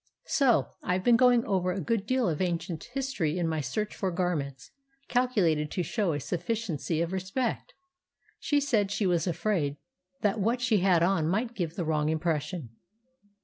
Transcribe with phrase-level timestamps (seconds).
[0.25, 4.09] So I've been going over a good deal of ancient history in my search for
[4.09, 4.71] garments
[5.07, 7.75] calculated to show a sufficiency of respect.
[8.39, 9.77] She said she was afraid
[10.21, 12.69] that what she had on might give a wrong impression."